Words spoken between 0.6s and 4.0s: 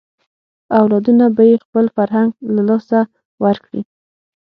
اولادونه به یې خپل فرهنګ له لاسه ورکړي.